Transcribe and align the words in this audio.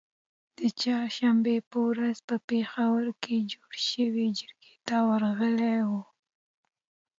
د 0.57 0.59
چهارشنبې 0.81 1.57
په 1.69 1.77
ورځ 1.89 2.17
په 2.27 2.35
پیښور 2.49 3.03
کې 3.23 3.35
جوړی 3.51 3.81
شوې 3.91 4.27
جرګې 4.37 4.73
ته 4.87 4.95
ورغلي 5.09 5.75
وو 5.87 6.01